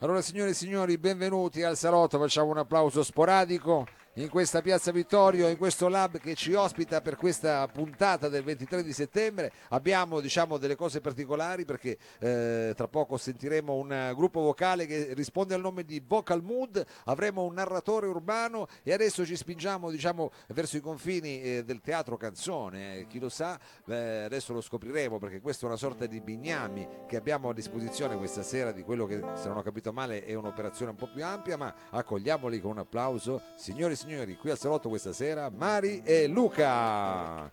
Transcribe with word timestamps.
Allora 0.00 0.22
signore 0.22 0.50
e 0.50 0.54
signori, 0.54 0.96
benvenuti 0.96 1.62
al 1.62 1.76
salotto, 1.76 2.18
facciamo 2.18 2.50
un 2.50 2.58
applauso 2.58 3.02
sporadico 3.02 3.86
in 4.18 4.28
questa 4.28 4.62
piazza 4.62 4.90
Vittorio, 4.90 5.48
in 5.48 5.56
questo 5.56 5.86
lab 5.86 6.18
che 6.18 6.34
ci 6.34 6.52
ospita 6.52 7.00
per 7.00 7.14
questa 7.14 7.66
puntata 7.68 8.28
del 8.28 8.42
23 8.42 8.82
di 8.82 8.92
settembre. 8.92 9.52
Abbiamo 9.68 10.18
diciamo 10.18 10.58
delle 10.58 10.74
cose 10.74 11.00
particolari 11.00 11.64
perché 11.64 11.96
eh, 12.18 12.72
tra 12.74 12.88
poco 12.88 13.16
sentiremo 13.16 13.74
un 13.74 14.12
gruppo 14.16 14.40
vocale 14.40 14.86
che 14.86 15.14
risponde 15.14 15.54
al 15.54 15.60
nome 15.60 15.84
di 15.84 16.02
Vocal 16.04 16.42
Mood, 16.42 16.84
avremo 17.04 17.44
un 17.44 17.54
narratore 17.54 18.08
urbano 18.08 18.66
e 18.82 18.92
adesso 18.92 19.24
ci 19.24 19.36
spingiamo 19.36 19.88
diciamo 19.88 20.32
verso 20.48 20.76
i 20.76 20.80
confini 20.80 21.40
eh, 21.40 21.64
del 21.64 21.80
teatro 21.80 22.16
canzone, 22.16 22.98
eh, 22.98 23.06
chi 23.06 23.20
lo 23.20 23.28
sa, 23.28 23.58
adesso 23.84 24.52
lo 24.52 24.60
scopriremo 24.60 25.18
perché 25.18 25.40
questa 25.40 25.66
è 25.66 25.68
una 25.68 25.78
sorta 25.78 26.06
di 26.06 26.20
bignami 26.20 26.88
che 27.06 27.16
abbiamo 27.16 27.50
a 27.50 27.54
disposizione 27.54 28.16
questa 28.16 28.42
sera 28.42 28.72
di 28.72 28.82
quello 28.82 29.06
che 29.06 29.22
se 29.34 29.46
non 29.46 29.58
ho 29.58 29.62
capito 29.62 29.92
male 29.92 30.24
è 30.24 30.34
un'operazione 30.34 30.90
un 30.90 30.96
po' 30.96 31.08
più 31.08 31.24
ampia, 31.24 31.56
ma 31.56 31.72
accogliamoli 31.90 32.60
con 32.60 32.72
un 32.72 32.78
applauso. 32.78 33.40
Signori 33.54 33.92
e 33.92 33.96
signori, 33.96 34.07
signori, 34.08 34.36
qui 34.38 34.50
al 34.50 34.58
salotto 34.58 34.88
questa 34.88 35.12
sera 35.12 35.50
Mari 35.50 36.00
e 36.02 36.26
Luca. 36.28 37.50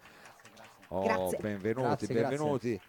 Oh, 0.87 1.03
Grazie. 1.03 1.37
benvenuti, 1.39 2.05
Grazie, 2.05 2.13
benvenuti. 2.13 2.81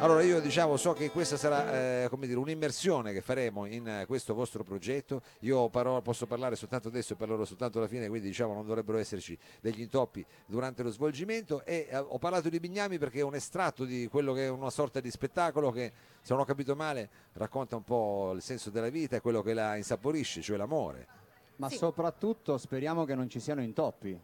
Allora 0.00 0.22
io 0.22 0.40
diciamo 0.40 0.76
so 0.76 0.94
che 0.94 1.08
questa 1.10 1.36
sarà 1.36 2.02
eh, 2.02 2.08
come 2.08 2.26
dire, 2.26 2.40
un'immersione 2.40 3.12
che 3.12 3.20
faremo 3.20 3.66
in 3.66 3.86
eh, 3.86 4.06
questo 4.06 4.34
vostro 4.34 4.64
progetto. 4.64 5.22
Io 5.40 5.68
parlo- 5.68 6.02
posso 6.02 6.26
parlare 6.26 6.56
soltanto 6.56 6.88
adesso 6.88 7.12
e 7.12 7.16
parlerò 7.16 7.44
soltanto 7.44 7.78
alla 7.78 7.86
fine, 7.86 8.08
quindi 8.08 8.26
diciamo 8.26 8.52
non 8.52 8.66
dovrebbero 8.66 8.98
esserci 8.98 9.38
degli 9.60 9.80
intoppi 9.80 10.26
durante 10.46 10.82
lo 10.82 10.90
svolgimento. 10.90 11.64
E 11.64 11.86
eh, 11.88 11.96
ho 11.98 12.18
parlato 12.18 12.48
di 12.48 12.58
Bignami 12.58 12.98
perché 12.98 13.20
è 13.20 13.22
un 13.22 13.36
estratto 13.36 13.84
di 13.84 14.08
quello 14.08 14.32
che 14.32 14.46
è 14.46 14.48
una 14.48 14.70
sorta 14.70 14.98
di 14.98 15.10
spettacolo 15.10 15.70
che, 15.70 15.92
se 16.20 16.32
non 16.32 16.42
ho 16.42 16.44
capito 16.44 16.74
male, 16.74 17.08
racconta 17.34 17.76
un 17.76 17.84
po' 17.84 18.32
il 18.34 18.42
senso 18.42 18.70
della 18.70 18.88
vita 18.88 19.14
e 19.14 19.20
quello 19.20 19.40
che 19.40 19.54
la 19.54 19.76
insaporisce, 19.76 20.42
cioè 20.42 20.56
l'amore. 20.56 21.27
Ma 21.58 21.68
Sì. 21.68 21.76
soprattutto 21.76 22.56
speriamo 22.56 23.04
che 23.04 23.14
non 23.16 23.28
ci 23.28 23.40
siano 23.40 23.60
intoppi. 23.62 24.18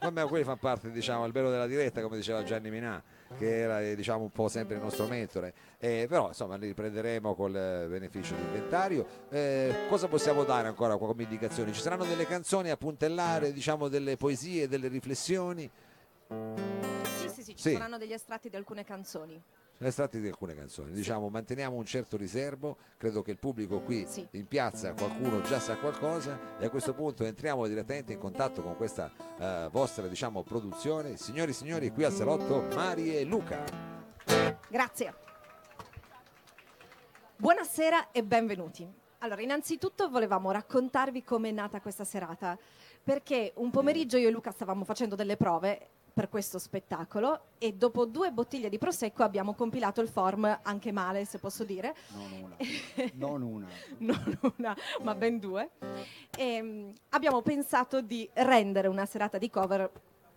Vabbè, 0.00 0.26
quelli 0.28 0.44
fanno 0.44 0.58
parte, 0.58 0.92
diciamo, 0.92 1.24
al 1.24 1.32
bello 1.32 1.50
della 1.50 1.66
diretta, 1.66 2.00
come 2.02 2.16
diceva 2.16 2.44
Gianni 2.44 2.70
Minà, 2.70 3.02
che 3.36 3.58
era 3.60 3.80
eh, 3.82 3.96
diciamo, 3.96 4.22
un 4.22 4.30
po' 4.30 4.46
sempre 4.46 4.76
il 4.76 4.82
nostro 4.82 5.06
mentore. 5.08 5.52
Eh, 5.78 6.06
però 6.08 6.28
insomma 6.28 6.54
li 6.56 6.68
riprenderemo 6.68 7.34
col 7.34 7.54
eh, 7.56 7.86
beneficio 7.88 8.34
di 8.36 8.42
inventario. 8.42 9.04
Eh, 9.28 9.86
cosa 9.88 10.06
possiamo 10.06 10.44
dare 10.44 10.68
ancora 10.68 10.96
come 10.96 11.24
indicazioni? 11.24 11.72
Ci 11.72 11.80
saranno 11.80 12.04
delle 12.04 12.26
canzoni 12.26 12.70
a 12.70 12.76
puntellare, 12.76 13.52
diciamo, 13.52 13.88
delle 13.88 14.16
poesie, 14.16 14.68
delle 14.68 14.86
riflessioni, 14.88 15.68
Sì, 17.18 17.28
sì, 17.28 17.42
sì, 17.42 17.56
ci 17.56 17.62
Sì. 17.62 17.72
saranno 17.72 17.98
degli 17.98 18.12
estratti 18.12 18.48
di 18.48 18.56
alcune 18.56 18.84
canzoni. 18.84 19.42
Estratti 19.86 20.20
di 20.20 20.26
alcune 20.26 20.54
canzoni. 20.54 20.90
Diciamo, 20.90 21.28
manteniamo 21.28 21.76
un 21.76 21.84
certo 21.84 22.16
riservo, 22.16 22.76
credo 22.96 23.22
che 23.22 23.30
il 23.30 23.38
pubblico 23.38 23.80
qui 23.80 24.04
Sì. 24.06 24.26
in 24.32 24.46
piazza 24.46 24.92
qualcuno 24.94 25.40
già 25.42 25.60
sa 25.60 25.76
qualcosa 25.76 26.58
e 26.58 26.66
a 26.66 26.70
questo 26.70 26.94
punto 26.94 27.24
entriamo 27.24 27.66
direttamente 27.66 28.12
in 28.14 28.18
contatto 28.18 28.62
con 28.62 28.76
questa 28.76 29.10
eh, 29.38 29.68
vostra 29.70 30.06
diciamo, 30.08 30.42
produzione. 30.42 31.16
Signori 31.16 31.50
e 31.50 31.54
signori, 31.54 31.90
qui 31.92 32.04
al 32.04 32.12
salotto 32.12 32.62
Mari 32.74 33.16
e 33.16 33.24
Luca. 33.24 33.64
Grazie. 34.68 35.14
Buonasera 37.36 38.10
e 38.10 38.24
benvenuti. 38.24 39.06
Allora, 39.18 39.40
innanzitutto 39.42 40.08
volevamo 40.08 40.50
raccontarvi 40.50 41.22
come 41.22 41.48
è 41.48 41.52
nata 41.52 41.80
questa 41.80 42.04
serata, 42.04 42.58
perché 43.02 43.52
un 43.56 43.70
pomeriggio 43.70 44.16
io 44.16 44.28
e 44.28 44.30
Luca 44.30 44.50
stavamo 44.50 44.84
facendo 44.84 45.14
delle 45.14 45.36
prove 45.36 45.88
per 46.18 46.28
questo 46.28 46.58
spettacolo 46.58 47.42
e 47.58 47.74
dopo 47.74 48.04
due 48.04 48.32
bottiglie 48.32 48.68
di 48.68 48.76
prosecco 48.76 49.22
abbiamo 49.22 49.54
compilato 49.54 50.00
il 50.00 50.08
form 50.08 50.58
anche 50.62 50.90
male, 50.90 51.24
se 51.24 51.38
posso 51.38 51.62
dire, 51.62 51.94
Non 52.08 52.32
una. 52.42 52.56
non 53.14 53.42
una. 53.42 53.68
non 53.98 54.38
una, 54.56 54.76
ma 55.02 55.14
ben 55.14 55.38
due. 55.38 55.70
E, 56.36 56.60
mm, 56.60 56.90
abbiamo 57.10 57.40
pensato 57.40 58.00
di 58.00 58.28
rendere 58.32 58.88
una 58.88 59.06
serata 59.06 59.38
di 59.38 59.48
cover 59.48 59.88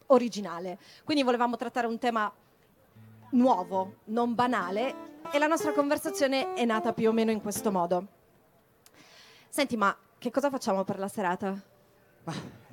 originale. 0.07 0.77
Quindi 1.03 1.23
volevamo 1.23 1.55
trattare 1.55 1.87
un 1.87 1.97
tema 1.97 2.31
nuovo, 3.31 3.95
non 4.05 4.35
banale, 4.35 4.93
e 5.31 5.39
la 5.39 5.47
nostra 5.47 5.73
conversazione 5.73 6.53
è 6.53 6.63
nata 6.63 6.93
più 6.93 7.09
o 7.09 7.11
meno 7.11 7.31
in 7.31 7.41
questo 7.41 7.71
modo. 7.71 8.05
Senti, 9.49 9.75
ma 9.77 9.97
che 10.19 10.29
cosa 10.29 10.51
facciamo 10.51 10.83
per 10.83 10.99
la 10.99 11.07
serata? 11.07 11.70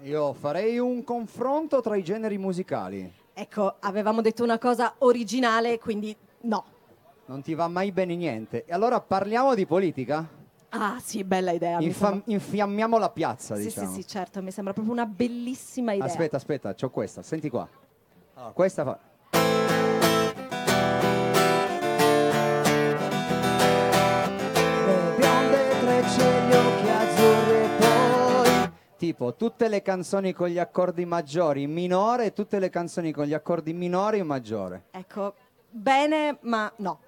Io 0.02 0.32
farei 0.32 0.78
un 0.78 1.02
confronto 1.04 1.80
tra 1.80 1.96
i 1.96 2.02
generi 2.04 2.38
musicali. 2.38 3.12
Ecco, 3.32 3.76
avevamo 3.80 4.20
detto 4.20 4.42
una 4.42 4.58
cosa 4.58 4.94
originale, 4.98 5.78
quindi 5.78 6.14
no. 6.42 6.64
Non 7.26 7.42
ti 7.42 7.54
va 7.54 7.68
mai 7.68 7.92
bene 7.92 8.14
niente. 8.16 8.64
E 8.64 8.72
allora 8.72 9.00
parliamo 9.00 9.54
di 9.54 9.66
politica? 9.66 10.26
Ah, 10.70 10.98
sì, 11.02 11.24
bella 11.24 11.52
idea. 11.52 11.78
mi 11.78 11.86
Infa- 11.86 12.08
sembra- 12.10 12.32
infiammiamo 12.32 12.98
la 12.98 13.10
piazza, 13.10 13.56
Sì, 13.56 13.64
diciamo. 13.64 13.86
sì, 13.88 14.02
sì, 14.02 14.06
certo, 14.06 14.42
mi 14.42 14.50
sembra 14.50 14.72
proprio 14.72 14.92
una 14.94 15.06
bellissima 15.06 15.92
idea. 15.92 16.06
Aspetta, 16.06 16.36
aspetta, 16.36 16.74
c'ho 16.74 16.90
questa, 16.90 17.22
senti 17.22 17.48
qua. 17.48 17.66
Allora, 18.34 18.52
questa 18.52 18.84
fa... 18.84 18.98
Tipo, 28.98 29.36
tutte 29.36 29.68
le 29.68 29.80
canzoni 29.80 30.32
con 30.32 30.48
gli 30.48 30.58
accordi 30.58 31.04
maggiori 31.04 31.62
in 31.62 31.72
minore 31.72 32.24
e 32.24 32.32
tutte 32.32 32.58
le 32.58 32.68
canzoni 32.68 33.12
con 33.12 33.26
gli 33.26 33.32
accordi 33.32 33.72
minori 33.72 34.18
in 34.18 34.26
maggiore. 34.26 34.86
Ecco, 34.90 35.34
bene, 35.70 36.38
ma 36.40 36.72
no. 36.78 36.98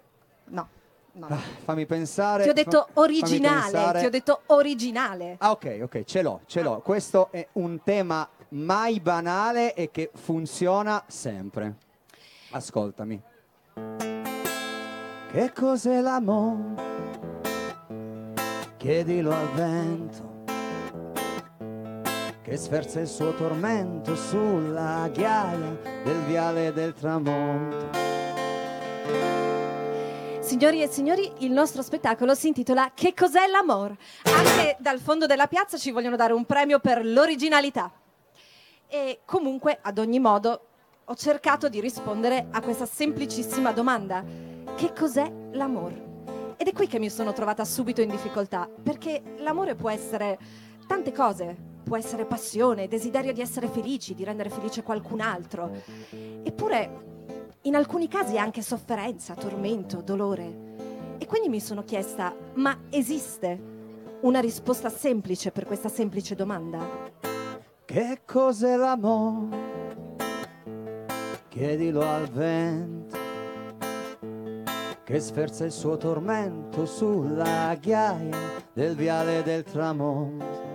No. 0.45 0.69
no. 1.15 1.27
Ah, 1.27 1.41
fammi 1.65 1.87
pensare... 1.87 2.45
Ti 2.45 2.49
ho 2.49 2.53
detto 2.53 2.87
fa- 2.93 3.01
originale, 3.01 3.99
ti 3.99 4.07
ho 4.07 4.11
detto 4.11 4.43
originale. 4.47 5.35
Ah, 5.39 5.51
ok, 5.51 5.81
ok, 5.83 6.05
ce 6.05 6.23
l'ho, 6.23 6.43
ce 6.47 6.63
l'ho. 6.63 6.79
Questo 6.79 7.33
è 7.33 7.49
un 7.55 7.83
tema 7.83 8.29
mai 8.51 9.01
banale 9.01 9.75
e 9.75 9.91
che 9.91 10.13
funziona 10.15 11.03
sempre. 11.09 11.75
Ascoltami. 12.51 13.21
Che 15.33 15.53
cos'è 15.53 16.01
l'amore? 16.01 16.89
Chiedilo 18.77 19.33
al 19.33 19.49
vento 19.55 20.40
che 22.51 22.57
sferza 22.57 22.99
il 22.99 23.07
suo 23.07 23.33
tormento 23.33 24.17
sulla 24.17 25.09
ghiaia 25.13 25.79
del 26.03 26.21
viale 26.25 26.73
del 26.73 26.93
tramonto. 26.95 27.91
Signori 30.41 30.83
e 30.83 30.89
signori, 30.89 31.31
il 31.45 31.53
nostro 31.53 31.81
spettacolo 31.81 32.35
si 32.35 32.49
intitola 32.49 32.91
Che 32.93 33.15
cos'è 33.15 33.47
l'amor? 33.47 33.97
Anche 34.25 34.77
dal 34.81 34.99
fondo 34.99 35.27
della 35.27 35.47
piazza 35.47 35.79
ci 35.79 35.93
vogliono 35.93 36.17
dare 36.17 36.33
un 36.33 36.45
premio 36.45 36.81
per 36.81 37.07
l'originalità. 37.07 37.93
E 38.89 39.21
comunque, 39.25 39.79
ad 39.81 39.99
ogni 39.99 40.19
modo, 40.19 40.67
ho 41.05 41.15
cercato 41.15 41.69
di 41.69 41.81
rispondere 41.81 42.49
a 42.51 42.61
questa 42.61 42.85
semplicissima 42.85 43.71
domanda. 43.71 44.25
Che 44.75 44.93
cos'è 44.93 45.33
l'amor? 45.53 45.93
Ed 46.57 46.67
è 46.67 46.73
qui 46.73 46.89
che 46.89 46.99
mi 46.99 47.11
sono 47.11 47.33
trovata 47.33 47.65
subito 47.65 48.01
in 48.01 48.11
difficoltà, 48.11 48.69
perché 48.83 49.23
l'amore 49.37 49.77
può 49.77 49.89
essere 49.89 50.37
tante 50.89 51.13
cose. 51.13 51.70
Può 51.91 51.99
essere 51.99 52.25
passione, 52.25 52.87
desiderio 52.87 53.33
di 53.33 53.41
essere 53.41 53.67
felici, 53.67 54.15
di 54.15 54.23
rendere 54.23 54.49
felice 54.49 54.85
qualcun 54.85 55.21
altro. 55.21 55.73
Eppure 56.41 57.57
in 57.63 57.75
alcuni 57.75 58.07
casi 58.07 58.39
anche 58.39 58.63
sofferenza, 58.63 59.35
tormento, 59.35 60.01
dolore. 60.01 61.17
E 61.19 61.27
quindi 61.27 61.49
mi 61.49 61.59
sono 61.59 61.83
chiesta, 61.83 62.33
ma 62.55 62.83
esiste 62.91 63.61
una 64.21 64.39
risposta 64.39 64.89
semplice 64.89 65.51
per 65.51 65.67
questa 65.67 65.89
semplice 65.89 66.37
domanda? 66.37 66.79
Che 67.85 68.21
cos'è 68.25 68.77
l'amore? 68.77 69.57
Chiedilo 71.49 72.03
al 72.03 72.29
vento 72.29 73.19
che 75.03 75.19
sferza 75.19 75.65
il 75.65 75.73
suo 75.73 75.97
tormento 75.97 76.87
sulla 76.87 77.75
ghiaia 77.75 78.39
del 78.73 78.95
viale 78.95 79.43
del 79.43 79.65
tramonto. 79.65 80.70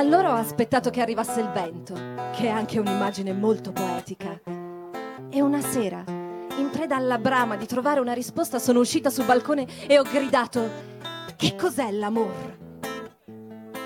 Allora 0.00 0.32
ho 0.32 0.36
aspettato 0.36 0.88
che 0.88 1.02
arrivasse 1.02 1.40
il 1.40 1.50
vento, 1.50 1.92
che 2.32 2.44
è 2.44 2.48
anche 2.48 2.78
un'immagine 2.78 3.34
molto 3.34 3.70
poetica. 3.70 4.40
E 5.28 5.42
una 5.42 5.60
sera, 5.60 6.02
in 6.06 6.70
preda 6.72 6.96
alla 6.96 7.18
brama 7.18 7.56
di 7.56 7.66
trovare 7.66 8.00
una 8.00 8.14
risposta, 8.14 8.58
sono 8.58 8.80
uscita 8.80 9.10
sul 9.10 9.26
balcone 9.26 9.66
e 9.86 9.98
ho 9.98 10.02
gridato: 10.02 10.66
Che 11.36 11.54
cos'è 11.54 11.90
l'amore? 11.90 12.58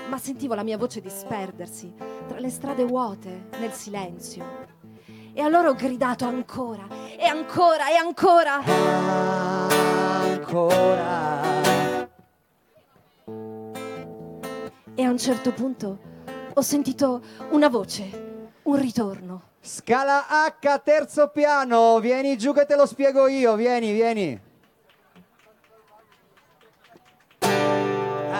Ma 0.07 0.17
sentivo 0.17 0.53
la 0.53 0.63
mia 0.63 0.77
voce 0.77 1.01
disperdersi 1.01 1.93
tra 2.29 2.39
le 2.39 2.49
strade 2.49 2.85
vuote, 2.85 3.49
nel 3.59 3.73
silenzio. 3.73 4.45
E 5.33 5.41
allora 5.41 5.67
ho 5.67 5.75
gridato 5.75 6.23
ancora, 6.23 6.87
e 7.19 7.25
ancora, 7.25 7.89
e 7.91 7.95
ancora. 7.97 8.63
Ancora. 10.31 11.84
E 14.95 15.03
a 15.03 15.09
un 15.09 15.17
certo 15.17 15.51
punto 15.51 15.99
ho 16.53 16.61
sentito 16.61 17.21
una 17.51 17.69
voce, 17.69 18.59
un 18.63 18.79
ritorno. 18.79 19.41
Scala 19.61 20.25
H, 20.27 20.81
terzo 20.83 21.29
piano. 21.29 21.99
Vieni 21.99 22.37
giù 22.37 22.53
che 22.53 22.65
te 22.65 22.75
lo 22.75 22.85
spiego 22.85 23.27
io. 23.27 23.55
Vieni, 23.55 23.91
vieni. 23.91 24.53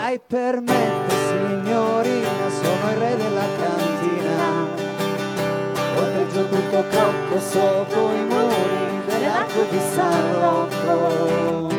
mai 0.05 0.19
permette 0.19 1.15
signorina, 1.27 2.49
sono 2.49 2.91
il 2.91 2.97
re 2.97 3.17
della 3.17 3.47
cantina. 3.59 4.67
Volteggio 5.95 6.47
tutto 6.47 6.87
crocco 6.89 7.39
sotto 7.39 8.11
i 8.11 8.23
muri 8.25 9.05
dell'arco 9.07 9.65
di 9.69 9.79
San 9.93 10.33
Rocco. 10.39 11.74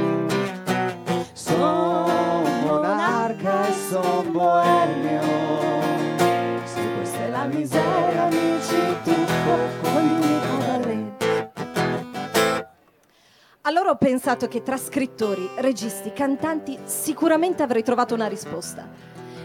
Allora 13.67 13.91
ho 13.91 13.97
pensato 13.97 14.47
che 14.47 14.63
tra 14.63 14.77
scrittori, 14.77 15.51
registi, 15.57 16.13
cantanti 16.13 16.79
sicuramente 16.85 17.65
avrei 17.65 17.83
trovato 17.83 18.15
una 18.15 18.29
risposta. 18.29 18.89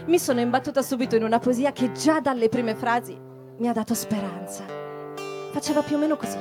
Mi 0.06 0.16
sono 0.20 0.38
imbattuta 0.38 0.80
subito 0.80 1.16
in 1.16 1.24
una 1.24 1.40
poesia 1.40 1.72
che 1.72 1.90
già 1.90 2.20
dalle 2.20 2.48
prime 2.48 2.76
frasi 2.76 3.18
mi 3.56 3.66
ha 3.66 3.72
dato 3.72 3.94
speranza. 3.94 4.62
Faceva 5.50 5.82
più 5.82 5.96
o 5.96 5.98
meno 5.98 6.16
così. 6.16 6.38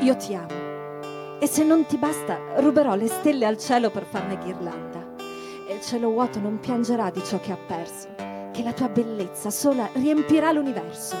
Io 0.00 0.16
ti 0.16 0.34
amo 0.34 1.38
e 1.40 1.46
se 1.46 1.64
non 1.64 1.86
ti 1.86 1.96
basta 1.96 2.38
ruberò 2.56 2.94
le 2.94 3.08
stelle 3.08 3.46
al 3.46 3.56
cielo 3.56 3.88
per 3.88 4.04
farne 4.04 4.36
ghirlanda. 4.36 5.14
E 5.66 5.72
il 5.72 5.80
cielo 5.80 6.10
vuoto 6.10 6.40
non 6.40 6.60
piangerà 6.60 7.08
di 7.08 7.24
ciò 7.24 7.40
che 7.40 7.52
ha 7.52 7.58
perso, 7.58 8.08
che 8.52 8.62
la 8.62 8.74
tua 8.74 8.90
bellezza 8.90 9.48
sola 9.48 9.88
riempirà 9.94 10.52
l'universo. 10.52 11.16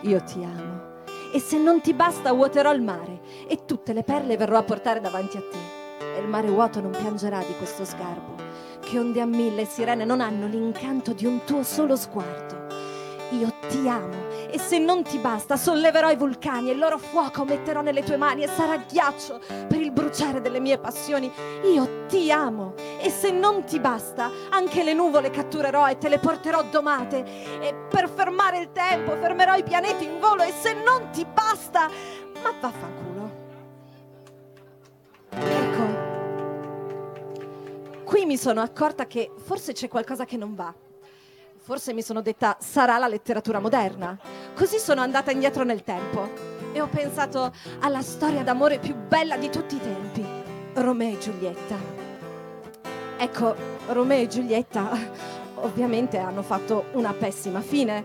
Io 0.00 0.22
ti 0.22 0.42
amo 0.42 0.95
e 1.36 1.38
se 1.38 1.58
non 1.58 1.82
ti 1.82 1.92
basta 1.92 2.32
vuoterò 2.32 2.72
il 2.72 2.80
mare 2.80 3.20
e 3.46 3.66
tutte 3.66 3.92
le 3.92 4.02
perle 4.02 4.38
verrò 4.38 4.56
a 4.56 4.62
portare 4.62 5.02
davanti 5.02 5.36
a 5.36 5.42
te. 5.42 6.16
E 6.16 6.20
il 6.20 6.26
mare 6.26 6.48
vuoto 6.48 6.80
non 6.80 6.92
piangerà 6.92 7.40
di 7.40 7.54
questo 7.58 7.84
sgarbo, 7.84 8.36
che 8.80 8.98
onde 8.98 9.20
a 9.20 9.26
mille 9.26 9.66
sirene 9.66 10.06
non 10.06 10.22
hanno 10.22 10.46
l'incanto 10.46 11.12
di 11.12 11.26
un 11.26 11.44
tuo 11.44 11.62
solo 11.62 11.94
sguardo. 11.94 12.65
Io 13.30 13.52
ti 13.68 13.88
amo 13.88 14.28
e 14.48 14.58
se 14.58 14.78
non 14.78 15.02
ti 15.02 15.18
basta 15.18 15.56
solleverò 15.56 16.10
i 16.10 16.16
vulcani 16.16 16.68
e 16.68 16.72
il 16.72 16.78
loro 16.78 16.96
fuoco 16.96 17.44
metterò 17.44 17.82
nelle 17.82 18.04
tue 18.04 18.16
mani 18.16 18.44
e 18.44 18.48
sarà 18.48 18.76
ghiaccio 18.76 19.40
per 19.66 19.80
il 19.80 19.90
bruciare 19.90 20.40
delle 20.40 20.60
mie 20.60 20.78
passioni. 20.78 21.30
Io 21.64 22.06
ti 22.06 22.30
amo 22.30 22.74
e 23.00 23.10
se 23.10 23.32
non 23.32 23.64
ti 23.64 23.80
basta 23.80 24.30
anche 24.50 24.84
le 24.84 24.94
nuvole 24.94 25.30
catturerò 25.30 25.88
e 25.88 25.98
te 25.98 26.08
le 26.08 26.18
porterò 26.18 26.62
domate 26.70 27.24
e 27.60 27.74
per 27.90 28.08
fermare 28.08 28.58
il 28.58 28.70
tempo 28.72 29.16
fermerò 29.16 29.56
i 29.56 29.64
pianeti 29.64 30.04
in 30.04 30.20
volo 30.20 30.42
e 30.42 30.52
se 30.52 30.72
non 30.74 31.10
ti 31.10 31.24
basta 31.24 31.90
ma 32.42 32.52
vaffanculo. 32.60 33.30
Ecco. 35.30 36.04
Qui 38.04 38.24
mi 38.24 38.36
sono 38.36 38.60
accorta 38.60 39.06
che 39.06 39.32
forse 39.36 39.72
c'è 39.72 39.88
qualcosa 39.88 40.24
che 40.24 40.36
non 40.36 40.54
va. 40.54 40.72
Forse 41.66 41.92
mi 41.92 42.00
sono 42.00 42.22
detta 42.22 42.56
sarà 42.60 42.96
la 42.96 43.08
letteratura 43.08 43.58
moderna. 43.58 44.16
Così 44.54 44.78
sono 44.78 45.00
andata 45.00 45.32
indietro 45.32 45.64
nel 45.64 45.82
tempo 45.82 46.30
e 46.70 46.80
ho 46.80 46.86
pensato 46.86 47.52
alla 47.80 48.02
storia 48.02 48.44
d'amore 48.44 48.78
più 48.78 48.94
bella 48.94 49.36
di 49.36 49.50
tutti 49.50 49.74
i 49.74 49.80
tempi, 49.80 50.24
Romeo 50.74 51.14
e 51.14 51.18
Giulietta. 51.18 51.74
Ecco, 53.18 53.56
Romeo 53.88 54.22
e 54.22 54.28
Giulietta 54.28 54.96
ovviamente 55.54 56.18
hanno 56.18 56.42
fatto 56.42 56.84
una 56.92 57.12
pessima 57.12 57.60
fine. 57.60 58.04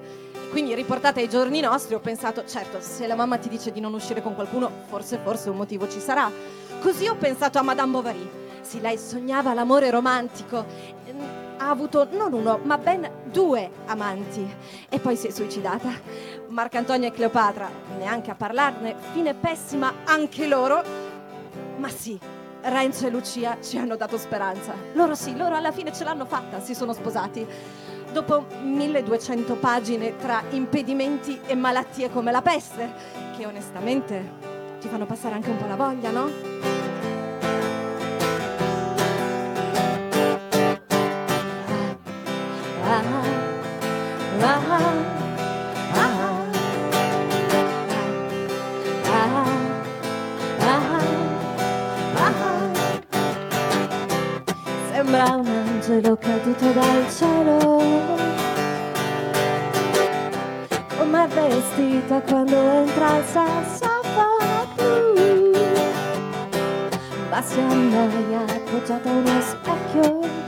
Quindi 0.50 0.74
riportata 0.74 1.20
ai 1.20 1.30
giorni 1.30 1.60
nostri 1.60 1.94
ho 1.94 2.00
pensato, 2.00 2.44
certo, 2.46 2.82
se 2.82 3.06
la 3.06 3.14
mamma 3.14 3.38
ti 3.38 3.48
dice 3.48 3.72
di 3.72 3.80
non 3.80 3.94
uscire 3.94 4.24
con 4.24 4.34
qualcuno, 4.34 4.72
forse 4.88 5.20
forse 5.24 5.52
un 5.52 5.58
motivo 5.58 5.88
ci 5.88 6.00
sarà. 6.00 6.32
Così 6.80 7.08
ho 7.08 7.16
pensato 7.16 7.60
a 7.60 7.62
Madame 7.62 7.92
Bovary. 7.92 8.28
Sì, 8.62 8.82
lei 8.82 8.98
sognava 8.98 9.54
l'amore 9.54 9.92
romantico 9.92 10.66
ha 11.62 11.70
avuto 11.70 12.08
non 12.12 12.34
uno, 12.34 12.60
ma 12.64 12.78
ben 12.80 13.08
due 13.26 13.70
amanti 13.86 14.46
e 14.90 15.00
poi 15.00 15.16
si 15.16 15.28
è 15.28 15.30
suicidata. 15.30 15.90
Marcantonio 16.50 17.08
e 17.08 17.12
Cleopatra, 17.12 17.70
neanche 18.00 18.32
a 18.32 18.36
parlarne, 18.36 18.96
fine 19.14 19.36
pessima 19.36 19.94
anche 20.06 20.48
loro, 20.48 20.84
ma 21.78 21.88
sì. 21.88 22.20
Renzo 22.64 23.08
e 23.08 23.10
Lucia 23.10 23.58
ci 23.60 23.78
hanno 23.78 23.96
dato 23.96 24.18
speranza. 24.18 24.74
Loro 24.94 25.16
sì, 25.16 25.36
loro 25.36 25.56
alla 25.56 25.72
fine 25.72 25.92
ce 25.92 26.04
l'hanno 26.04 26.26
fatta, 26.26 26.60
si 26.60 26.76
sono 26.76 26.94
sposati. 26.94 27.46
Dopo 28.12 28.46
1200 28.62 29.56
pagine 29.56 30.16
tra 30.18 30.44
impedimenti 30.50 31.40
e 31.46 31.56
malattie 31.56 32.12
come 32.12 32.32
la 32.32 32.42
peste, 32.42 32.92
che 33.36 33.46
onestamente 33.46 34.80
ti 34.80 34.88
fanno 34.88 35.06
passare 35.06 35.36
anche 35.36 35.50
un 35.50 35.58
po' 35.58 35.68
la 35.68 35.76
voglia, 35.76 36.12
no? 36.12 36.81
Sembra 54.92 55.36
un 55.36 55.46
angelo 55.46 56.18
caduto 56.18 56.72
dal 56.72 57.06
cielo. 57.12 57.82
Come 60.98 61.28
vestita 61.28 62.22
quando 62.22 62.56
entra 62.56 63.18
il 63.18 63.26
sassofono 63.26 64.68
blu 64.76 65.52
Ma 67.30 67.42
si 67.44 67.60
annoia 67.60 68.40
appoggiata 68.40 69.08
a 69.08 69.14
uno 69.14 69.42
specchio 69.42 70.41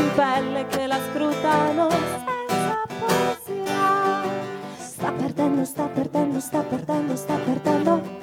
in 0.00 0.10
pelle 0.14 0.66
che 0.66 0.86
la 0.86 0.98
scrutano 1.10 1.90
senza 1.90 2.82
poesia 2.98 4.22
Sta 4.78 5.12
perdendo, 5.12 5.64
sta 5.64 5.84
perdendo, 5.84 6.40
sta 6.40 6.60
perdendo, 6.62 7.16
sta 7.16 7.34
perdendo 7.34 8.18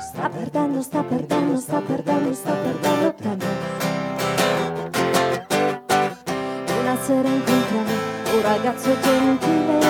Sta 0.00 0.28
perdendo, 0.30 0.82
sta 0.82 1.02
perdendo, 1.02 1.56
sta 1.58 1.80
perdendo, 1.80 2.32
sta 2.32 2.52
perdendo 2.54 3.14
tempo. 3.14 3.46
Una 6.80 6.96
sera 7.02 7.28
incontrai 7.28 8.14
un 8.34 8.42
ragazzo 8.42 9.00
gentile. 9.02 9.83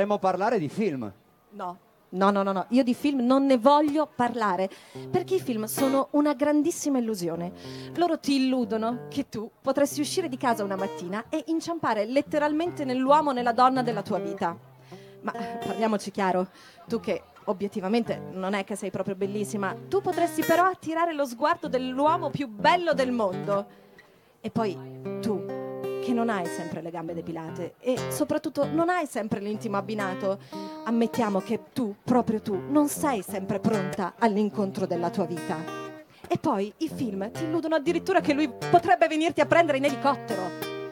Potremmo 0.00 0.18
parlare 0.18 0.58
di 0.58 0.68
film. 0.68 1.12
No. 1.50 1.78
No, 2.12 2.30
no, 2.30 2.42
no, 2.42 2.50
no, 2.50 2.66
io 2.70 2.82
di 2.82 2.92
film 2.92 3.20
non 3.20 3.46
ne 3.46 3.56
voglio 3.56 4.08
parlare, 4.12 4.68
perché 5.10 5.36
i 5.36 5.40
film 5.40 5.66
sono 5.66 6.08
una 6.12 6.32
grandissima 6.32 6.98
illusione. 6.98 7.52
Loro 7.94 8.18
ti 8.18 8.34
illudono 8.34 9.06
che 9.08 9.28
tu 9.28 9.48
potresti 9.60 10.00
uscire 10.00 10.28
di 10.28 10.36
casa 10.36 10.64
una 10.64 10.74
mattina 10.74 11.26
e 11.28 11.44
inciampare 11.46 12.06
letteralmente 12.06 12.84
nell'uomo 12.84 13.30
o 13.30 13.32
nella 13.32 13.52
donna 13.52 13.82
della 13.82 14.02
tua 14.02 14.18
vita. 14.18 14.56
Ma 15.20 15.32
parliamoci 15.32 16.10
chiaro, 16.10 16.48
tu 16.88 16.98
che 16.98 17.22
obiettivamente 17.44 18.20
non 18.32 18.54
è 18.54 18.64
che 18.64 18.74
sei 18.74 18.90
proprio 18.90 19.14
bellissima, 19.14 19.76
tu 19.88 20.00
potresti 20.00 20.42
però 20.42 20.64
attirare 20.64 21.12
lo 21.14 21.26
sguardo 21.26 21.68
dell'uomo 21.68 22.30
più 22.30 22.48
bello 22.48 22.92
del 22.92 23.12
mondo. 23.12 23.66
E 24.40 24.50
poi 24.50 24.76
tu, 25.20 25.39
che 26.00 26.12
non 26.12 26.28
hai 26.28 26.46
sempre 26.46 26.82
le 26.82 26.90
gambe 26.90 27.14
depilate 27.14 27.74
e 27.80 27.96
soprattutto 28.10 28.66
non 28.66 28.88
hai 28.88 29.06
sempre 29.06 29.40
l'intimo 29.40 29.76
abbinato, 29.76 30.38
ammettiamo 30.84 31.40
che 31.40 31.60
tu, 31.72 31.94
proprio 32.02 32.40
tu, 32.40 32.60
non 32.68 32.88
sei 32.88 33.22
sempre 33.22 33.60
pronta 33.60 34.14
all'incontro 34.18 34.86
della 34.86 35.10
tua 35.10 35.26
vita. 35.26 35.56
E 36.26 36.38
poi 36.38 36.72
i 36.78 36.88
film 36.88 37.30
ti 37.30 37.44
illudono 37.44 37.74
addirittura 37.74 38.20
che 38.20 38.32
lui 38.32 38.48
potrebbe 38.70 39.08
venirti 39.08 39.40
a 39.40 39.46
prendere 39.46 39.78
in 39.78 39.84
elicottero. 39.84 40.42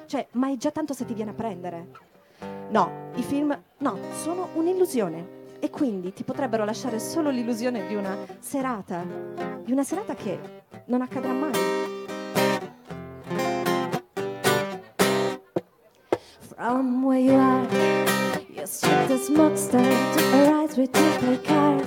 Cioè, 0.06 0.26
ma 0.32 0.50
è 0.50 0.56
già 0.56 0.70
tanto 0.70 0.94
se 0.94 1.04
ti 1.04 1.14
viene 1.14 1.30
a 1.30 1.34
prendere. 1.34 1.86
No, 2.70 3.10
i 3.14 3.22
film 3.22 3.56
no, 3.78 3.98
sono 4.20 4.48
un'illusione. 4.54 5.36
E 5.60 5.70
quindi 5.70 6.12
ti 6.12 6.22
potrebbero 6.22 6.64
lasciare 6.64 6.98
solo 6.98 7.30
l'illusione 7.30 7.86
di 7.86 7.94
una 7.94 8.16
serata, 8.38 9.04
di 9.62 9.72
una 9.72 9.82
serata 9.84 10.14
che 10.14 10.38
non 10.86 11.02
accadrà 11.02 11.32
mai. 11.32 11.87
From 16.58 17.04
where 17.04 17.20
you 17.20 17.34
are, 17.34 17.62
you 18.52 18.66
see 18.66 18.88
the 19.06 19.16
smoke 19.16 19.56
start 19.56 20.18
to 20.18 20.50
arise 20.50 20.76
with 20.76 20.90
you 20.96 21.10
play 21.20 21.36
cards. 21.36 21.86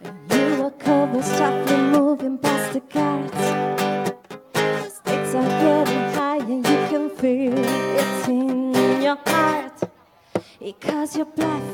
And 0.00 0.32
you 0.32 0.62
walk 0.62 0.88
over 0.88 1.22
softly 1.22 1.76
moving 1.76 2.38
past 2.38 2.72
the 2.72 2.80
cards. 2.80 3.36
Stakes 4.90 5.34
are 5.34 5.52
getting 5.60 6.14
high 6.14 6.38
and 6.38 6.66
you 6.66 6.78
can 6.88 7.10
feel 7.10 7.52
it 7.58 8.28
in 8.30 9.02
your 9.02 9.18
heart. 9.26 9.78
Because 10.58 11.14
you're 11.14 11.26
bluff, 11.26 11.73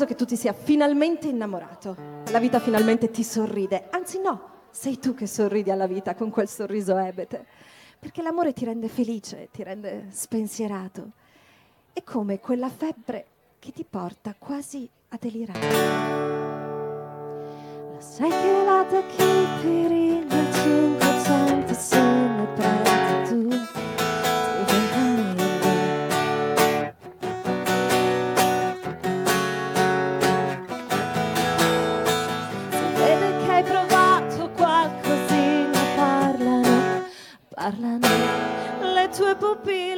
caso 0.00 0.06
che 0.06 0.14
tu 0.14 0.24
ti 0.24 0.36
sia 0.36 0.54
finalmente 0.54 1.28
innamorato. 1.28 1.94
La 2.30 2.38
vita 2.38 2.58
finalmente 2.58 3.10
ti 3.10 3.22
sorride. 3.22 3.88
Anzi 3.90 4.18
no, 4.18 4.68
sei 4.70 4.98
tu 4.98 5.12
che 5.14 5.26
sorridi 5.26 5.70
alla 5.70 5.86
vita 5.86 6.14
con 6.14 6.30
quel 6.30 6.48
sorriso 6.48 6.96
ebete. 6.96 7.44
Perché 7.98 8.22
l'amore 8.22 8.54
ti 8.54 8.64
rende 8.64 8.88
felice, 8.88 9.48
ti 9.52 9.62
rende 9.62 10.06
spensierato. 10.10 11.10
È 11.92 12.02
come 12.02 12.40
quella 12.40 12.70
febbre 12.70 13.26
che 13.58 13.72
ti 13.72 13.84
porta 13.84 14.34
quasi 14.38 14.88
a 15.08 15.18
delirare. 15.20 15.68
Lo 17.92 18.00
sai 18.00 18.30
che 18.30 18.64
la 18.64 18.86
tachipirina 18.88 20.34
al 20.34 20.54
500 20.54 21.74
se 21.74 22.29
parlano 37.70 38.08
le 38.94 39.08
tue. 39.10 39.89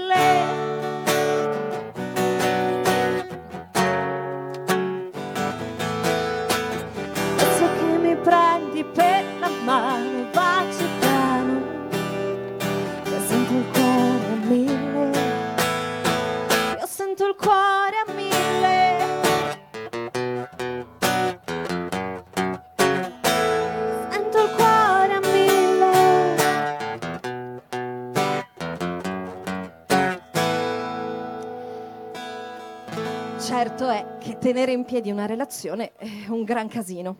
Tenere 34.42 34.72
in 34.72 34.84
piedi 34.84 35.08
una 35.08 35.24
relazione 35.24 35.92
è 35.96 36.26
un 36.26 36.42
gran 36.42 36.66
casino. 36.66 37.18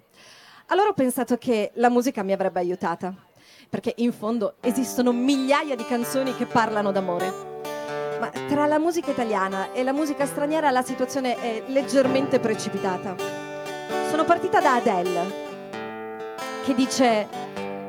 Allora 0.67 0.88
ho 0.88 0.93
pensato 0.93 1.38
che 1.38 1.71
la 1.75 1.88
musica 1.88 2.25
mi 2.25 2.33
avrebbe 2.33 2.59
aiutata, 2.59 3.14
perché 3.69 3.93
in 3.99 4.12
fondo 4.12 4.57
esistono 4.61 5.12
migliaia 5.12 5.76
di 5.76 5.85
canzoni 5.85 6.35
che 6.35 6.47
parlano 6.47 6.91
d'amore. 6.91 7.50
Ma 8.19 8.29
tra 8.49 8.67
la 8.67 8.81
musica 8.81 9.12
italiana 9.12 9.73
e 9.73 9.85
la 9.85 9.93
musica 9.93 10.26
straniera 10.26 10.73
la 10.73 10.83
situazione 10.83 11.37
è 11.37 11.62
leggermente 11.69 12.41
precipitata. 12.41 13.14
Sono 14.11 14.25
partita 14.25 14.61
da 14.61 14.75
Adele, 14.75 15.33
che 16.64 16.75
dice 16.75 17.29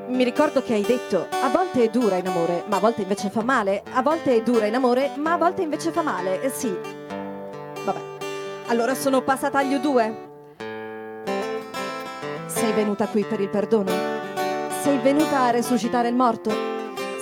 mi 0.10 0.24
ricordo 0.24 0.62
che 0.62 0.74
hai 0.74 0.84
detto 0.84 1.28
a 1.28 1.50
volte 1.50 1.86
è 1.86 1.90
dura 1.90 2.18
in 2.18 2.28
amore 2.28 2.66
ma 2.68 2.76
a 2.76 2.80
volte 2.80 3.02
invece 3.02 3.30
fa 3.30 3.42
male 3.42 3.84
a 3.94 4.02
volte 4.02 4.36
è 4.36 4.44
dura 4.44 4.66
in 4.66 4.76
amore 4.76 5.12
ma 5.18 5.34
a 5.34 5.38
volte 5.38 5.62
invece 5.62 5.92
fa 5.92 6.02
male 6.02 6.42
eh 6.42 6.50
sì 6.50 6.78
allora 8.68 8.96
sono 8.96 9.22
passata 9.22 9.60
agli 9.60 9.76
U2 9.76 10.32
sei 12.64 12.72
venuta 12.72 13.08
qui 13.08 13.26
per 13.26 13.42
il 13.42 13.50
perdono. 13.50 13.92
Sei 14.82 14.98
venuta 15.00 15.42
a 15.42 15.50
resuscitare 15.50 16.08
il 16.08 16.16
morto. 16.16 16.50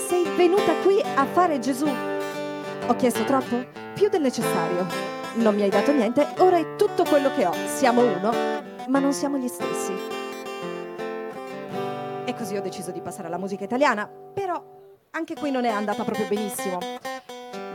Sei 0.08 0.24
venuta 0.36 0.72
qui 0.84 1.02
a 1.02 1.26
fare 1.26 1.58
Gesù. 1.58 1.88
Ho 2.88 2.96
chiesto 2.96 3.24
troppo 3.24 3.66
più 3.96 4.08
del 4.08 4.22
necessario. 4.22 4.86
Non 5.36 5.56
mi 5.56 5.64
hai 5.64 5.70
dato 5.70 5.92
niente 5.92 6.28
ora 6.38 6.58
è 6.58 6.76
tutto 6.76 7.04
quello 7.06 7.34
che 7.34 7.48
ho. 7.48 7.54
Siamo 7.66 8.02
uno 8.02 8.32
ma 8.88 9.00
non 9.00 9.14
siamo 9.14 9.38
gli 9.38 9.48
stessi. 9.48 9.94
E 12.26 12.36
così 12.36 12.56
ho 12.56 12.62
deciso 12.62 12.92
di 12.92 13.02
passare 13.02 13.28
alla 13.28 13.40
musica 13.40 13.64
italiana, 13.64 14.08
però 14.08 14.64
anche 15.10 15.34
qui 15.34 15.50
non 15.50 15.66
è 15.66 15.70
andata 15.70 16.04
proprio 16.04 16.28
benissimo. 16.28 16.78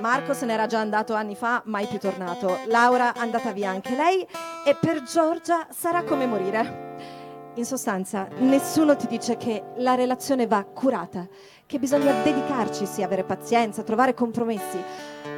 Marco 0.07 0.35
se 0.35 0.47
n'era 0.47 0.67
già 0.67 0.79
andato 0.79 1.15
anni 1.15 1.35
fa, 1.35 1.63
mai 1.65 1.85
più 1.87 1.99
tornato. 1.99 2.61
Laura 2.69 3.13
è 3.13 3.19
andata 3.19 3.51
via 3.51 3.71
anche 3.71 3.97
lei 3.97 4.25
e 4.65 4.77
per 4.81 5.03
Giorgia 5.03 5.67
sarà 5.71 6.05
come 6.05 6.27
morire. 6.27 7.51
In 7.57 7.65
sostanza, 7.65 8.29
nessuno 8.39 8.95
ti 8.95 9.09
dice 9.09 9.37
che 9.37 9.65
la 9.79 9.97
relazione 9.97 10.47
va 10.47 10.63
curata, 10.63 11.27
che 11.67 11.81
bisogna 11.81 12.23
dedicarci, 12.23 13.03
avere 13.03 13.25
pazienza, 13.25 13.83
trovare 13.83 14.15
compromessi. 14.15 14.81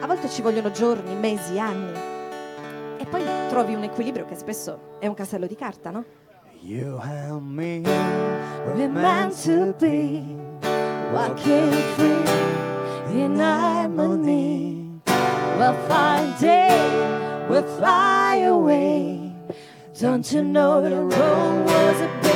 A 0.02 0.06
volte 0.06 0.28
ci 0.28 0.42
vogliono 0.42 0.70
giorni, 0.70 1.14
mesi, 1.14 1.58
anni. 1.58 1.98
E 2.98 3.06
poi 3.06 3.24
trovi 3.48 3.74
un 3.74 3.84
equilibrio 3.84 4.26
che 4.26 4.36
spesso 4.36 4.98
è 5.00 5.06
un 5.06 5.14
castello 5.14 5.46
di 5.46 5.56
carta, 5.56 5.88
no? 5.88 6.04
You 6.60 6.98
and 7.00 7.40
me, 7.40 7.80
We're 8.66 8.86
meant 8.86 9.34
to 9.44 9.74
be 9.78 10.22
walking 11.10 11.72
free 11.96 12.58
in 13.12 13.40
harmony. 13.40 14.57
We'll 15.58 15.74
find 15.88 16.38
day, 16.38 17.46
we'll 17.50 17.64
fly 17.64 18.36
away. 18.46 19.32
Don't 19.98 20.30
you 20.30 20.44
know 20.44 20.80
the 20.80 20.94
road 20.94 21.64
was 21.66 22.00
a 22.00 22.27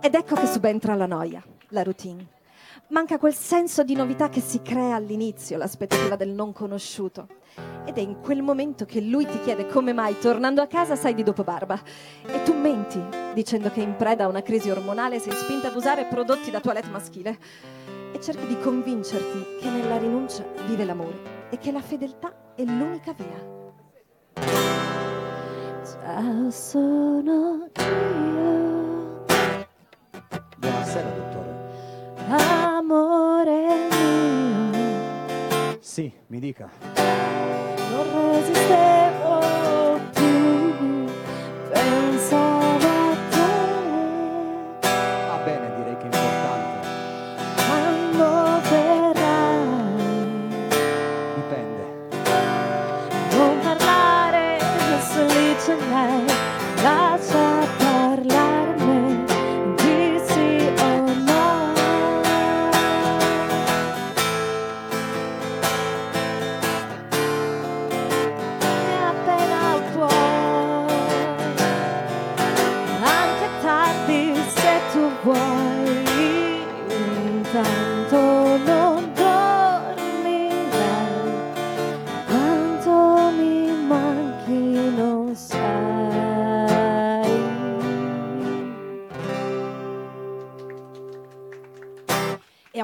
Ed 0.00 0.14
ecco 0.14 0.36
che 0.36 0.46
subentra 0.46 0.94
la 0.94 1.04
noia, 1.04 1.42
la 1.68 1.82
routine. 1.82 2.37
Manca 2.90 3.18
quel 3.18 3.34
senso 3.34 3.84
di 3.84 3.94
novità 3.94 4.30
che 4.30 4.40
si 4.40 4.62
crea 4.62 4.94
all'inizio, 4.94 5.58
l'aspettativa 5.58 6.16
del 6.16 6.30
non 6.30 6.54
conosciuto. 6.54 7.26
Ed 7.84 7.98
è 7.98 8.00
in 8.00 8.20
quel 8.22 8.40
momento 8.40 8.86
che 8.86 9.02
lui 9.02 9.26
ti 9.26 9.38
chiede 9.40 9.66
come 9.66 9.92
mai, 9.92 10.18
tornando 10.18 10.62
a 10.62 10.66
casa, 10.66 10.96
sai 10.96 11.12
di 11.12 11.22
dopo 11.22 11.44
barba. 11.44 11.78
E 12.24 12.42
tu 12.44 12.54
menti, 12.54 12.98
dicendo 13.34 13.70
che 13.70 13.82
in 13.82 13.94
preda 13.94 14.24
a 14.24 14.28
una 14.28 14.40
crisi 14.40 14.70
ormonale 14.70 15.18
sei 15.18 15.34
spinta 15.34 15.68
ad 15.68 15.76
usare 15.76 16.06
prodotti 16.06 16.50
da 16.50 16.60
toilette 16.60 16.88
maschile. 16.88 17.38
E 18.10 18.20
cerchi 18.22 18.46
di 18.46 18.58
convincerti 18.58 19.58
che 19.60 19.68
nella 19.68 19.98
rinuncia 19.98 20.46
vive 20.66 20.86
l'amore 20.86 21.46
e 21.50 21.58
che 21.58 21.70
la 21.70 21.82
fedeltà 21.82 22.54
è 22.54 22.64
l'unica 22.64 23.12
via. 23.12 23.56
Ciao, 25.84 26.50
sono 26.50 27.68
io. 27.76 29.24
Buonasera, 30.56 31.10
dottore. 31.10 32.57
Amore 32.90 33.66
mio, 33.90 35.76
Sì, 35.78 36.10
mi 36.28 36.40
dica. 36.40 36.70
non 37.90 38.32
resistevo 38.32 40.00
più, 40.14 41.04
pensavo 41.70 42.57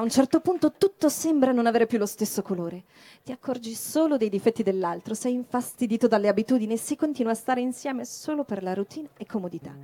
un 0.05 0.11
certo 0.11 0.39
punto 0.39 0.73
tutto 0.77 1.09
sembra 1.09 1.51
non 1.51 1.65
avere 1.65 1.87
più 1.87 1.97
lo 1.97 2.05
stesso 2.05 2.43
colore. 2.43 2.83
Ti 3.23 3.31
accorgi 3.31 3.73
solo 3.73 4.17
dei 4.17 4.29
difetti 4.29 4.61
dell'altro, 4.61 5.15
sei 5.15 5.33
infastidito 5.33 6.07
dalle 6.07 6.27
abitudini 6.27 6.73
e 6.73 6.77
si 6.77 6.95
continua 6.95 7.31
a 7.31 7.35
stare 7.35 7.61
insieme 7.61 8.05
solo 8.05 8.43
per 8.43 8.61
la 8.61 8.75
routine 8.75 9.09
e 9.17 9.25
comodità. 9.25 9.75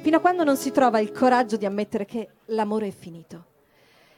Fino 0.00 0.16
a 0.16 0.20
quando 0.20 0.44
non 0.44 0.56
si 0.56 0.70
trova 0.70 1.00
il 1.00 1.10
coraggio 1.10 1.56
di 1.56 1.66
ammettere 1.66 2.04
che 2.04 2.28
l'amore 2.46 2.86
è 2.86 2.92
finito. 2.92 3.46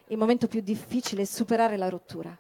Il 0.09 0.19
momento 0.19 0.47
più 0.47 0.61
difficile 0.61 1.23
è 1.23 1.25
superare 1.25 1.79
la 1.79 1.89
rottura. 1.89 2.37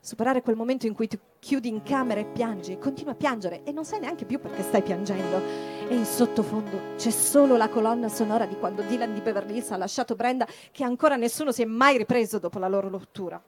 Superare 0.00 0.42
quel 0.42 0.56
momento 0.56 0.86
in 0.86 0.94
cui 0.94 1.08
ti 1.08 1.18
chiudi 1.38 1.68
in 1.68 1.82
camera 1.82 2.20
e 2.20 2.24
piangi 2.24 2.72
e 2.72 2.78
continui 2.78 3.12
a 3.12 3.16
piangere 3.16 3.62
e 3.64 3.72
non 3.72 3.84
sai 3.84 4.00
neanche 4.00 4.24
più 4.24 4.40
perché 4.40 4.62
stai 4.62 4.82
piangendo. 4.82 5.40
E 5.88 5.94
in 5.94 6.04
sottofondo 6.04 6.94
c'è 6.96 7.10
solo 7.10 7.56
la 7.56 7.68
colonna 7.68 8.08
sonora 8.08 8.46
di 8.46 8.56
quando 8.56 8.82
Dylan 8.82 9.12
di 9.12 9.20
Beverly 9.20 9.56
Hills 9.56 9.70
ha 9.72 9.76
lasciato 9.76 10.14
Brenda 10.14 10.46
che 10.70 10.84
ancora 10.84 11.16
nessuno 11.16 11.52
si 11.52 11.62
è 11.62 11.66
mai 11.66 11.96
ripreso 11.98 12.38
dopo 12.38 12.58
la 12.58 12.68
loro 12.68 12.88
rottura. 12.88 13.42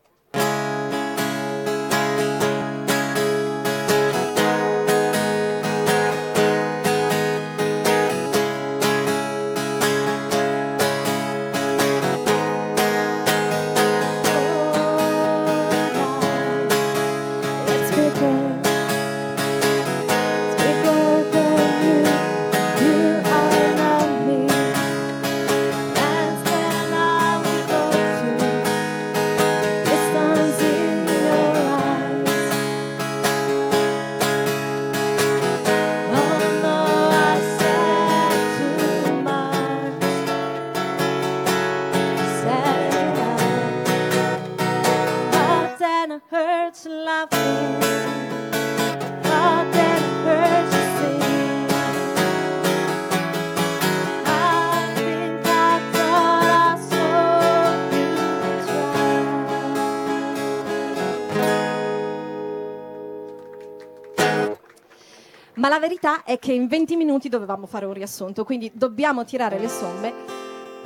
Ma 65.60 65.68
la 65.68 65.78
verità 65.78 66.24
è 66.24 66.38
che 66.38 66.54
in 66.54 66.68
20 66.68 66.96
minuti 66.96 67.28
dovevamo 67.28 67.66
fare 67.66 67.84
un 67.84 67.92
riassunto, 67.92 68.44
quindi 68.44 68.70
dobbiamo 68.72 69.26
tirare 69.26 69.58
le 69.58 69.68
somme 69.68 70.14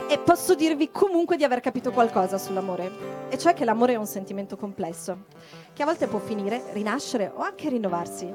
e 0.08 0.18
posso 0.18 0.56
dirvi 0.56 0.90
comunque 0.90 1.36
di 1.36 1.44
aver 1.44 1.60
capito 1.60 1.92
qualcosa 1.92 2.38
sull'amore, 2.38 3.28
e 3.28 3.38
cioè 3.38 3.54
che 3.54 3.64
l'amore 3.64 3.92
è 3.92 3.96
un 3.98 4.06
sentimento 4.06 4.56
complesso, 4.56 5.26
che 5.72 5.82
a 5.84 5.86
volte 5.86 6.08
può 6.08 6.18
finire, 6.18 6.60
rinascere 6.72 7.30
o 7.32 7.42
anche 7.42 7.68
rinnovarsi. 7.68 8.26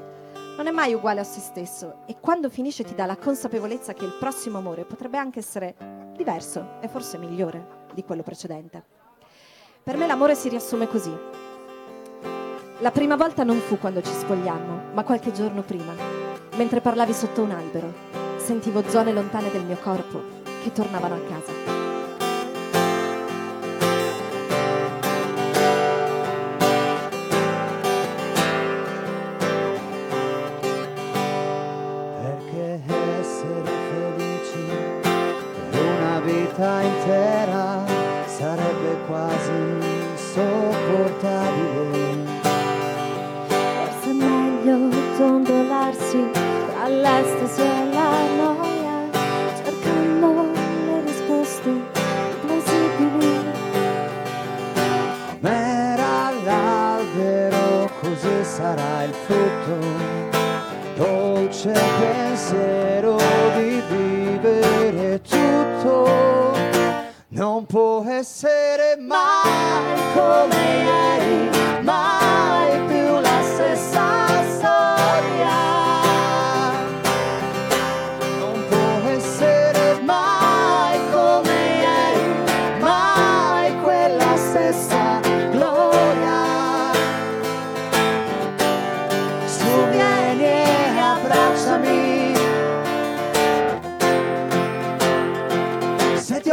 Non 0.56 0.66
è 0.66 0.70
mai 0.70 0.94
uguale 0.94 1.20
a 1.20 1.24
se 1.24 1.40
stesso 1.40 2.04
e 2.06 2.16
quando 2.18 2.48
finisce 2.48 2.84
ti 2.84 2.94
dà 2.94 3.04
la 3.04 3.18
consapevolezza 3.18 3.92
che 3.92 4.06
il 4.06 4.16
prossimo 4.18 4.56
amore 4.56 4.86
potrebbe 4.86 5.18
anche 5.18 5.40
essere 5.40 5.74
diverso 6.16 6.78
e 6.80 6.88
forse 6.88 7.18
migliore 7.18 7.88
di 7.92 8.02
quello 8.02 8.22
precedente. 8.22 8.82
Per 9.82 9.94
me 9.98 10.06
l'amore 10.06 10.34
si 10.34 10.48
riassume 10.48 10.88
così. 10.88 11.14
La 12.78 12.90
prima 12.90 13.16
volta 13.16 13.44
non 13.44 13.58
fu 13.58 13.78
quando 13.78 14.00
ci 14.00 14.10
spogliammo, 14.10 14.94
ma 14.94 15.04
qualche 15.04 15.32
giorno 15.32 15.60
prima, 15.60 16.09
mentre 16.60 16.82
parlavi 16.82 17.14
sotto 17.14 17.40
un 17.40 17.52
albero. 17.52 17.90
Sentivo 18.36 18.82
zone 18.86 19.14
lontane 19.14 19.50
del 19.50 19.64
mio 19.64 19.78
corpo 19.78 20.22
che 20.62 20.70
tornavano 20.70 21.14
a 21.14 21.20
casa. 21.20 21.79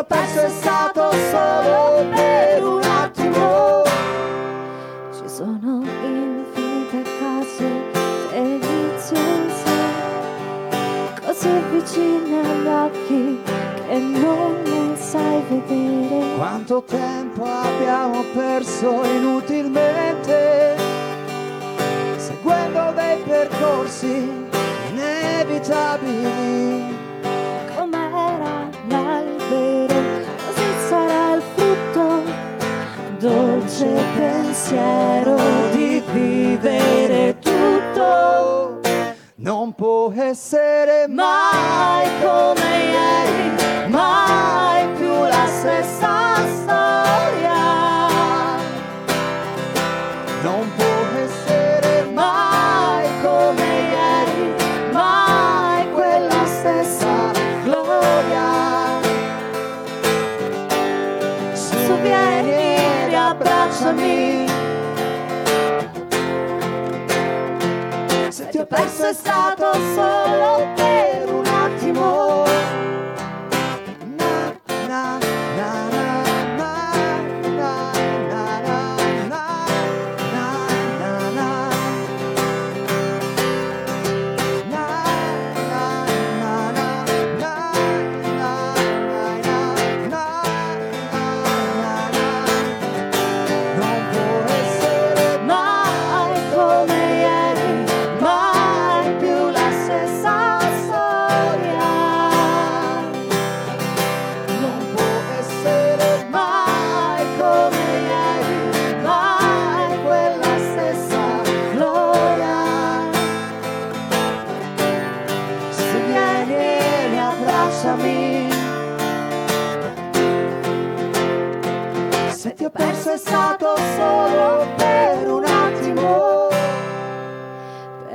Perso 0.07 0.39
è 0.39 0.49
stato 0.49 1.11
solo 1.11 2.05
per 2.15 2.63
un 2.63 2.81
attimo 2.83 3.83
Ci 5.11 5.27
sono 5.27 5.83
infinite 6.03 7.03
cose 7.19 7.67
deliziose, 8.31 9.71
cose 11.23 11.61
vicine 11.71 12.39
agli 12.39 12.67
occhi 12.67 13.41
che 13.43 13.97
non 13.99 14.61
ne 14.63 14.95
sai 14.95 15.43
vedere. 15.49 16.35
quanto 16.37 16.83
tempo 16.87 17.43
abbiamo 17.43 18.23
perso 18.33 19.03
inutilmente 19.03 20.75
seguendo 22.17 22.93
dei 22.95 23.17
percorsi 23.23 24.45
inevitabili 24.91 26.96
Dolce 33.77 34.03
pensiero 34.15 35.35
di 35.71 36.01
vivere 36.11 37.37
tutto. 37.39 38.81
non 39.35 39.73
può 39.75 40.11
essere 40.15 41.05
mai 41.07 42.09
come 42.19 42.46
soul. 69.95 70.26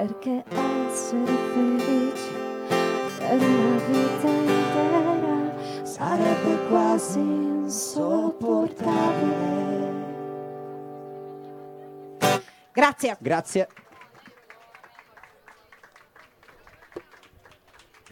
Perché 0.02 0.42
essere 0.88 1.36
felici 1.54 2.32
per 3.18 3.40
una 3.40 3.78
vita 3.86 4.26
intera 4.26 5.54
Sarebbe 5.84 6.66
quasi 6.68 7.20
insopportabile. 7.20 9.92
Grazie. 12.72 13.16
Grazie. 13.20 13.68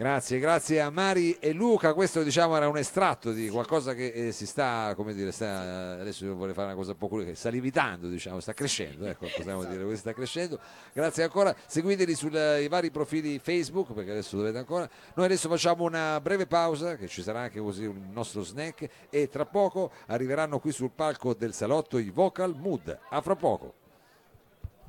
Grazie, 0.01 0.39
grazie 0.39 0.81
a 0.81 0.89
Mari 0.89 1.37
e 1.41 1.53
Luca. 1.53 1.93
Questo 1.93 2.23
diciamo 2.23 2.57
era 2.57 2.67
un 2.69 2.79
estratto 2.79 3.33
di 3.33 3.51
qualcosa 3.51 3.93
che 3.93 4.07
eh, 4.07 4.33
si 4.33 4.47
sta, 4.47 4.95
come 4.97 5.13
dire, 5.13 5.31
sta, 5.31 5.99
adesso 6.01 6.25
io 6.25 6.35
vorrei 6.37 6.55
fare 6.55 6.69
una 6.69 6.75
cosa 6.75 6.93
un 6.93 6.97
po' 6.97 7.07
curiosa, 7.07 7.33
che 7.33 7.37
sta 7.37 7.51
lievitando, 7.51 8.09
diciamo, 8.09 8.41
sta 8.41 8.55
crescendo, 8.55 9.05
ecco, 9.05 9.27
possiamo 9.27 9.63
dire, 9.69 9.85
questo 9.85 9.99
sta 10.09 10.15
crescendo. 10.15 10.59
Grazie 10.95 11.25
ancora, 11.25 11.55
seguiteli 11.67 12.15
sui 12.15 12.31
vari 12.67 12.91
profili 12.91 13.39
Facebook, 13.41 13.93
perché 13.93 14.13
adesso 14.13 14.39
dovete 14.39 14.57
ancora. 14.57 14.89
Noi 15.17 15.27
adesso 15.27 15.51
facciamo 15.51 15.85
una 15.85 16.19
breve 16.23 16.47
pausa, 16.47 16.97
che 16.97 17.07
ci 17.07 17.21
sarà 17.21 17.41
anche 17.41 17.61
così 17.61 17.85
un 17.85 18.09
nostro 18.11 18.43
snack, 18.43 18.89
e 19.11 19.29
tra 19.29 19.45
poco 19.45 19.93
arriveranno 20.07 20.61
qui 20.61 20.73
sul 20.73 20.93
palco 20.93 21.35
del 21.35 21.53
salotto 21.53 21.99
i 21.99 22.09
Vocal 22.09 22.57
Mood. 22.57 22.99
A 23.11 23.21
fra 23.21 23.37
poco. 23.37 23.80